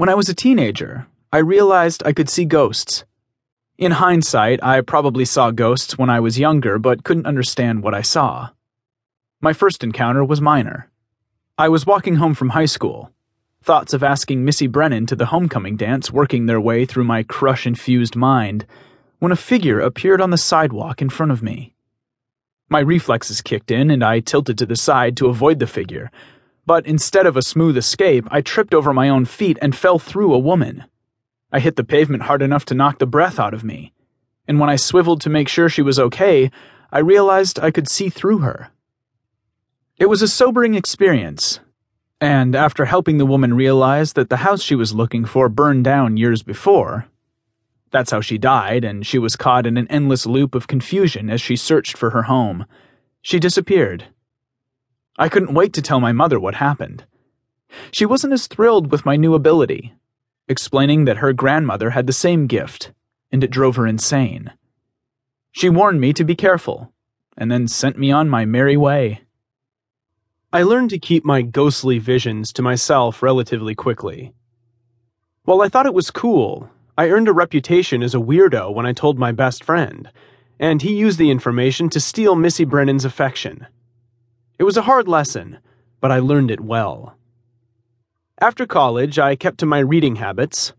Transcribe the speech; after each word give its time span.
When 0.00 0.08
I 0.08 0.14
was 0.14 0.30
a 0.30 0.34
teenager, 0.34 1.06
I 1.30 1.40
realized 1.40 2.02
I 2.06 2.14
could 2.14 2.30
see 2.30 2.46
ghosts. 2.46 3.04
In 3.76 3.92
hindsight, 3.92 4.64
I 4.64 4.80
probably 4.80 5.26
saw 5.26 5.50
ghosts 5.50 5.98
when 5.98 6.08
I 6.08 6.20
was 6.20 6.38
younger 6.38 6.78
but 6.78 7.04
couldn't 7.04 7.26
understand 7.26 7.82
what 7.82 7.92
I 7.92 8.00
saw. 8.00 8.48
My 9.42 9.52
first 9.52 9.84
encounter 9.84 10.24
was 10.24 10.40
minor. 10.40 10.88
I 11.58 11.68
was 11.68 11.84
walking 11.84 12.14
home 12.14 12.32
from 12.32 12.48
high 12.56 12.64
school, 12.64 13.12
thoughts 13.62 13.92
of 13.92 14.02
asking 14.02 14.42
Missy 14.42 14.66
Brennan 14.66 15.04
to 15.04 15.16
the 15.16 15.26
homecoming 15.26 15.76
dance 15.76 16.10
working 16.10 16.46
their 16.46 16.62
way 16.62 16.86
through 16.86 17.04
my 17.04 17.22
crush 17.22 17.66
infused 17.66 18.16
mind, 18.16 18.64
when 19.18 19.32
a 19.32 19.36
figure 19.36 19.80
appeared 19.80 20.22
on 20.22 20.30
the 20.30 20.38
sidewalk 20.38 21.02
in 21.02 21.10
front 21.10 21.30
of 21.30 21.42
me. 21.42 21.74
My 22.70 22.80
reflexes 22.80 23.42
kicked 23.42 23.70
in 23.70 23.90
and 23.90 24.02
I 24.02 24.20
tilted 24.20 24.56
to 24.56 24.64
the 24.64 24.76
side 24.76 25.14
to 25.18 25.28
avoid 25.28 25.58
the 25.58 25.66
figure, 25.66 26.10
but 26.70 26.86
instead 26.86 27.26
of 27.26 27.36
a 27.36 27.42
smooth 27.42 27.76
escape, 27.76 28.28
I 28.30 28.42
tripped 28.42 28.74
over 28.74 28.94
my 28.94 29.08
own 29.08 29.24
feet 29.24 29.58
and 29.60 29.74
fell 29.74 29.98
through 29.98 30.32
a 30.32 30.38
woman. 30.38 30.84
I 31.50 31.58
hit 31.58 31.74
the 31.74 31.82
pavement 31.82 32.22
hard 32.22 32.42
enough 32.42 32.64
to 32.66 32.76
knock 32.76 33.00
the 33.00 33.08
breath 33.08 33.40
out 33.40 33.54
of 33.54 33.64
me, 33.64 33.92
and 34.46 34.60
when 34.60 34.70
I 34.70 34.76
swiveled 34.76 35.20
to 35.22 35.30
make 35.30 35.48
sure 35.48 35.68
she 35.68 35.82
was 35.82 35.98
okay, 35.98 36.48
I 36.92 37.00
realized 37.00 37.58
I 37.58 37.72
could 37.72 37.90
see 37.90 38.08
through 38.08 38.38
her. 38.46 38.70
It 39.96 40.08
was 40.08 40.22
a 40.22 40.28
sobering 40.28 40.76
experience, 40.76 41.58
and 42.20 42.54
after 42.54 42.84
helping 42.84 43.18
the 43.18 43.26
woman 43.26 43.54
realize 43.54 44.12
that 44.12 44.30
the 44.30 44.44
house 44.46 44.62
she 44.62 44.76
was 44.76 44.94
looking 44.94 45.24
for 45.24 45.48
burned 45.48 45.82
down 45.82 46.18
years 46.18 46.44
before, 46.44 47.06
that's 47.90 48.12
how 48.12 48.20
she 48.20 48.38
died, 48.38 48.84
and 48.84 49.04
she 49.04 49.18
was 49.18 49.34
caught 49.34 49.66
in 49.66 49.76
an 49.76 49.88
endless 49.88 50.24
loop 50.24 50.54
of 50.54 50.68
confusion 50.68 51.30
as 51.30 51.40
she 51.40 51.56
searched 51.56 51.96
for 51.96 52.10
her 52.10 52.22
home. 52.22 52.64
She 53.22 53.40
disappeared. 53.40 54.04
I 55.18 55.28
couldn't 55.28 55.54
wait 55.54 55.72
to 55.74 55.82
tell 55.82 56.00
my 56.00 56.12
mother 56.12 56.40
what 56.40 56.54
happened. 56.54 57.04
She 57.92 58.06
wasn't 58.06 58.32
as 58.32 58.46
thrilled 58.46 58.90
with 58.90 59.04
my 59.04 59.16
new 59.16 59.34
ability, 59.34 59.94
explaining 60.48 61.04
that 61.04 61.18
her 61.18 61.32
grandmother 61.32 61.90
had 61.90 62.06
the 62.06 62.12
same 62.12 62.46
gift, 62.46 62.92
and 63.30 63.44
it 63.44 63.50
drove 63.50 63.76
her 63.76 63.86
insane. 63.86 64.52
She 65.52 65.68
warned 65.68 66.00
me 66.00 66.12
to 66.12 66.24
be 66.24 66.34
careful, 66.34 66.92
and 67.36 67.50
then 67.50 67.68
sent 67.68 67.98
me 67.98 68.10
on 68.10 68.28
my 68.28 68.44
merry 68.44 68.76
way. 68.76 69.22
I 70.52 70.62
learned 70.62 70.90
to 70.90 70.98
keep 70.98 71.24
my 71.24 71.42
ghostly 71.42 71.98
visions 71.98 72.52
to 72.54 72.62
myself 72.62 73.22
relatively 73.22 73.74
quickly. 73.74 74.32
While 75.44 75.62
I 75.62 75.68
thought 75.68 75.86
it 75.86 75.94
was 75.94 76.10
cool, 76.10 76.70
I 76.98 77.08
earned 77.08 77.28
a 77.28 77.32
reputation 77.32 78.02
as 78.02 78.14
a 78.14 78.20
weirdo 78.20 78.74
when 78.74 78.84
I 78.84 78.92
told 78.92 79.18
my 79.18 79.32
best 79.32 79.64
friend, 79.64 80.10
and 80.58 80.82
he 80.82 80.94
used 80.94 81.18
the 81.18 81.30
information 81.30 81.88
to 81.90 82.00
steal 82.00 82.34
Missy 82.34 82.64
Brennan's 82.64 83.04
affection. 83.04 83.66
It 84.60 84.64
was 84.64 84.76
a 84.76 84.82
hard 84.82 85.08
lesson, 85.08 85.58
but 86.02 86.12
I 86.12 86.18
learned 86.18 86.50
it 86.50 86.60
well. 86.60 87.16
After 88.42 88.66
college, 88.66 89.18
I 89.18 89.34
kept 89.34 89.56
to 89.60 89.64
my 89.66 89.78
reading 89.78 90.16
habits, 90.16 90.74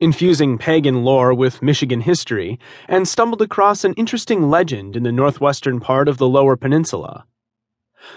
infusing 0.00 0.58
pagan 0.58 1.02
lore 1.02 1.32
with 1.32 1.62
Michigan 1.62 2.02
history, 2.02 2.58
and 2.88 3.08
stumbled 3.08 3.40
across 3.40 3.84
an 3.84 3.94
interesting 3.94 4.50
legend 4.50 4.96
in 4.96 5.02
the 5.02 5.10
northwestern 5.10 5.80
part 5.80 6.08
of 6.08 6.18
the 6.18 6.28
Lower 6.28 6.58
Peninsula. 6.58 7.24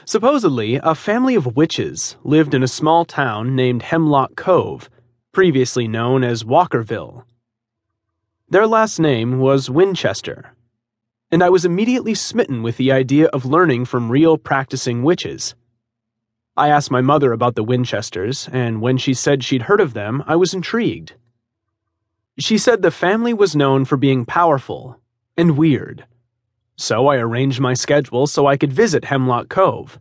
Supposedly, 0.03 0.81
a 0.83 0.93
family 0.93 1.35
of 1.35 1.55
witches 1.55 2.17
lived 2.25 2.53
in 2.53 2.61
a 2.61 2.67
small 2.67 3.05
town 3.05 3.55
named 3.55 3.83
Hemlock 3.83 4.35
Cove, 4.35 4.89
previously 5.31 5.87
known 5.87 6.25
as 6.25 6.43
Walkerville. 6.43 7.23
Their 8.49 8.67
last 8.67 8.99
name 8.99 9.39
was 9.39 9.69
Winchester, 9.69 10.57
and 11.35 11.43
I 11.43 11.49
was 11.49 11.65
immediately 11.65 12.13
smitten 12.13 12.63
with 12.63 12.77
the 12.77 12.93
idea 12.93 13.25
of 13.25 13.43
learning 13.43 13.83
from 13.83 14.09
real 14.09 14.37
practicing 14.37 15.03
witches. 15.03 15.53
I 16.55 16.69
asked 16.69 16.89
my 16.89 17.01
mother 17.01 17.33
about 17.33 17.55
the 17.55 17.63
Winchesters, 17.63 18.47
and 18.53 18.79
when 18.79 18.95
she 18.97 19.13
said 19.13 19.43
she'd 19.43 19.63
heard 19.63 19.81
of 19.81 19.93
them, 19.93 20.23
I 20.27 20.37
was 20.37 20.53
intrigued. 20.53 21.15
She 22.39 22.57
said 22.57 22.81
the 22.81 22.89
family 22.89 23.33
was 23.33 23.53
known 23.53 23.83
for 23.83 23.97
being 23.97 24.23
powerful 24.23 25.01
and 25.35 25.57
weird, 25.57 26.05
so 26.77 27.07
I 27.07 27.17
arranged 27.17 27.59
my 27.59 27.73
schedule 27.73 28.27
so 28.27 28.47
I 28.47 28.55
could 28.55 28.71
visit 28.71 29.03
Hemlock 29.03 29.49
Cove, 29.49 29.99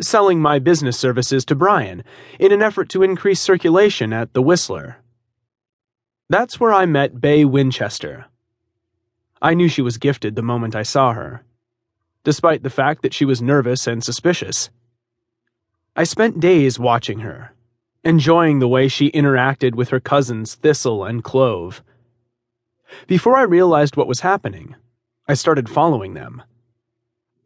selling 0.00 0.40
my 0.40 0.58
business 0.58 0.98
services 0.98 1.44
to 1.44 1.54
Brian 1.54 2.02
in 2.40 2.52
an 2.52 2.62
effort 2.62 2.88
to 2.88 3.02
increase 3.02 3.38
circulation 3.38 4.14
at 4.14 4.32
the 4.32 4.40
Whistler. 4.40 4.96
That's 6.30 6.58
where 6.58 6.72
I 6.72 6.86
met 6.86 7.20
Bay 7.20 7.44
Winchester. 7.44 8.28
I 9.40 9.54
knew 9.54 9.68
she 9.68 9.82
was 9.82 9.98
gifted 9.98 10.34
the 10.34 10.42
moment 10.42 10.74
I 10.74 10.82
saw 10.82 11.12
her, 11.12 11.44
despite 12.24 12.62
the 12.62 12.70
fact 12.70 13.02
that 13.02 13.14
she 13.14 13.24
was 13.24 13.40
nervous 13.42 13.86
and 13.86 14.02
suspicious. 14.02 14.70
I 15.96 16.04
spent 16.04 16.40
days 16.40 16.78
watching 16.78 17.20
her, 17.20 17.54
enjoying 18.04 18.58
the 18.58 18.68
way 18.68 18.88
she 18.88 19.10
interacted 19.10 19.74
with 19.74 19.90
her 19.90 20.00
cousins 20.00 20.54
Thistle 20.54 21.04
and 21.04 21.22
Clove. 21.22 21.82
Before 23.06 23.36
I 23.36 23.42
realized 23.42 23.96
what 23.96 24.08
was 24.08 24.20
happening, 24.20 24.74
I 25.26 25.34
started 25.34 25.68
following 25.68 26.14
them. 26.14 26.42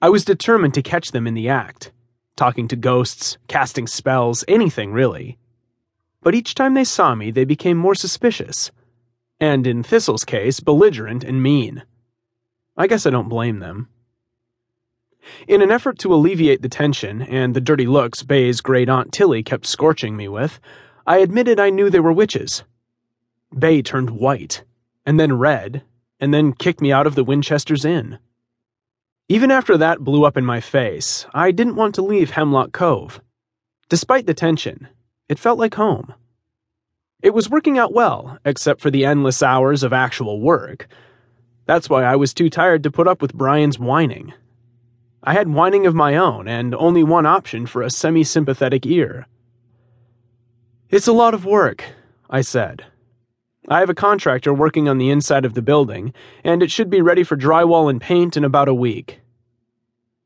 I 0.01 0.09
was 0.09 0.25
determined 0.25 0.75
to 0.75 0.83
catch 0.83 1.13
them 1.13 1.27
in 1.27 1.35
the 1.35 1.49
act, 1.49 1.93
talking 2.37 2.69
to 2.69 2.77
ghosts, 2.77 3.39
casting 3.49 3.87
spells, 3.87 4.45
anything 4.49 4.93
really 4.93 5.39
but 6.23 6.35
each 6.35 6.55
time 6.55 6.75
they 6.75 6.85
saw 6.85 7.15
me, 7.15 7.31
they 7.31 7.45
became 7.45 7.77
more 7.77 7.95
suspicious. 7.95 8.71
And 9.43 9.67
in 9.67 9.83
Thistle's 9.83 10.25
case, 10.25 10.61
belligerent 10.61 11.25
and 11.25 11.43
mean. 11.43 11.83
I 12.77 12.87
guess 12.87 13.07
I 13.07 13.11
don't 13.11 13.29
blame 13.29 13.59
them. 13.59 13.89
In 15.49 15.61
an 15.61 15.73
effort 15.73 15.99
to 15.99 16.15
alleviate 16.15 16.63
the 16.63 16.69
tension 16.69 17.23
and 17.23 17.53
the 17.53 17.61
dirty 17.61 17.89
looks 17.89 18.23
Bay's 18.23 18.61
great 18.61 18.89
aunt 18.89 19.13
Tilly 19.13 19.43
kept 19.43 19.67
scorching 19.67 20.17
me 20.17 20.29
with, 20.29 20.61
I 21.09 21.19
admitted 21.19 21.59
I 21.59 21.71
knew 21.71 21.91
they 21.91 21.99
were 21.99 22.13
witches. 22.13 22.63
Bay 23.59 23.83
turned 23.83 24.11
white, 24.11 24.63
and 25.05 25.19
then 25.19 25.37
red, 25.37 25.83
and 26.21 26.33
then 26.33 26.53
kicked 26.53 26.81
me 26.81 26.93
out 26.93 27.09
of 27.09 27.17
the 27.17 27.25
Winchester's 27.25 27.85
Inn. 27.85 28.21
Even 29.29 29.51
after 29.51 29.77
that 29.77 30.05
blew 30.05 30.25
up 30.25 30.37
in 30.37 30.45
my 30.45 30.61
face, 30.61 31.27
I 31.35 31.51
didn't 31.51 31.75
want 31.75 31.97
to 31.97 32.03
leave 32.03 32.31
Hemlock 32.31 32.71
Cove. 32.71 33.21
Despite 33.89 34.27
the 34.27 34.35
tension, 34.35 34.87
it 35.29 35.41
felt 35.41 35.59
like 35.59 35.75
home. 35.75 36.15
It 37.23 37.35
was 37.35 37.49
working 37.49 37.79
out 37.79 37.93
well, 37.93 38.39
except 38.45 38.81
for 38.81 38.91
the 38.91 39.05
endless 39.05 39.45
hours 39.45 39.85
of 39.85 39.93
actual 39.93 40.41
work. 40.41 40.89
That's 41.67 41.89
why 41.89 42.03
I 42.03 42.17
was 42.17 42.35
too 42.35 42.51
tired 42.51 42.83
to 42.83 42.91
put 42.91 43.07
up 43.07 43.23
with 43.23 43.33
Brian's 43.33 43.79
whining. 43.79 44.33
I 45.23 45.35
had 45.35 45.49
whining 45.49 45.87
of 45.87 45.95
my 45.95 46.17
own, 46.17 46.49
and 46.49 46.75
only 46.75 47.05
one 47.05 47.25
option 47.25 47.67
for 47.67 47.83
a 47.83 47.91
semi 47.91 48.25
sympathetic 48.25 48.85
ear. 48.87 49.29
It's 50.91 51.07
a 51.07 51.13
lot 51.13 51.33
of 51.33 51.45
work, 51.45 51.85
I 52.29 52.41
said. 52.41 52.85
I 53.69 53.79
have 53.79 53.89
a 53.89 53.95
contractor 53.95 54.53
working 54.53 54.89
on 54.89 54.99
the 54.99 55.11
inside 55.11 55.45
of 55.45 55.55
the 55.55 55.63
building, 55.63 56.13
and 56.43 56.61
it 56.61 56.73
should 56.73 56.91
be 56.91 57.01
ready 57.01 57.23
for 57.23 57.37
drywall 57.37 57.89
and 57.89 58.01
paint 58.01 58.37
in 58.37 58.43
about 58.43 58.67
a 58.67 58.75
week. 58.75 59.21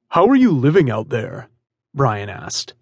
How 0.09 0.27
are 0.29 0.35
you 0.35 0.51
living 0.51 0.91
out 0.91 1.11
there? 1.11 1.51
Brian 1.93 2.31
asked. 2.31 2.73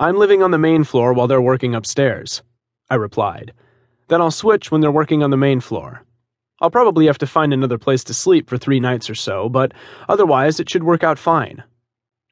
I'm 0.00 0.16
living 0.16 0.42
on 0.42 0.50
the 0.50 0.58
main 0.58 0.82
floor 0.82 1.12
while 1.12 1.26
they're 1.26 1.42
working 1.42 1.74
upstairs, 1.74 2.42
I 2.94 2.96
replied. 2.96 3.52
Then 4.06 4.20
I'll 4.20 4.30
switch 4.30 4.70
when 4.70 4.80
they're 4.80 4.92
working 4.92 5.24
on 5.24 5.30
the 5.30 5.36
main 5.36 5.58
floor. 5.58 6.04
I'll 6.60 6.70
probably 6.70 7.06
have 7.06 7.18
to 7.18 7.26
find 7.26 7.52
another 7.52 7.76
place 7.76 8.04
to 8.04 8.14
sleep 8.14 8.48
for 8.48 8.56
three 8.56 8.78
nights 8.78 9.10
or 9.10 9.16
so, 9.16 9.48
but 9.48 9.72
otherwise 10.08 10.60
it 10.60 10.70
should 10.70 10.84
work 10.84 11.02
out 11.02 11.18
fine. 11.18 11.64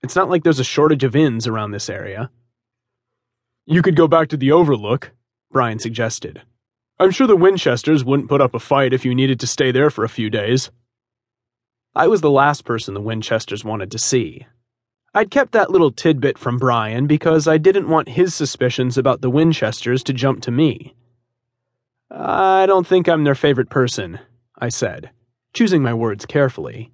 It's 0.04 0.14
not 0.14 0.30
like 0.30 0.44
there's 0.44 0.60
a 0.60 0.64
shortage 0.64 1.02
of 1.02 1.16
inns 1.16 1.48
around 1.48 1.72
this 1.72 1.90
area. 1.90 2.30
You 3.66 3.82
could 3.82 3.96
go 3.96 4.06
back 4.06 4.28
to 4.28 4.36
the 4.36 4.52
Overlook, 4.52 5.10
Brian 5.50 5.80
suggested. 5.80 6.42
I'm 7.00 7.10
sure 7.10 7.26
the 7.26 7.34
Winchesters 7.34 8.04
wouldn't 8.04 8.28
put 8.28 8.40
up 8.40 8.54
a 8.54 8.60
fight 8.60 8.92
if 8.92 9.04
you 9.04 9.16
needed 9.16 9.40
to 9.40 9.48
stay 9.48 9.72
there 9.72 9.90
for 9.90 10.04
a 10.04 10.08
few 10.08 10.30
days. 10.30 10.70
I 11.92 12.06
was 12.06 12.20
the 12.20 12.30
last 12.30 12.64
person 12.64 12.94
the 12.94 13.00
Winchesters 13.00 13.64
wanted 13.64 13.90
to 13.90 13.98
see, 13.98 14.46
I'd 15.14 15.30
kept 15.30 15.52
that 15.52 15.70
little 15.70 15.90
tidbit 15.90 16.38
from 16.38 16.56
Brian 16.56 17.06
because 17.06 17.46
I 17.46 17.58
didn't 17.58 17.88
want 17.88 18.08
his 18.08 18.34
suspicions 18.34 18.96
about 18.96 19.20
the 19.20 19.28
Winchesters 19.28 20.02
to 20.04 20.14
jump 20.14 20.40
to 20.42 20.50
me. 20.50 20.94
I 22.10 22.64
don't 22.64 22.86
think 22.86 23.08
I'm 23.08 23.24
their 23.24 23.34
favorite 23.34 23.68
person, 23.68 24.18
I 24.58 24.70
said, 24.70 25.10
choosing 25.52 25.82
my 25.82 25.92
words 25.92 26.24
carefully. 26.24 26.92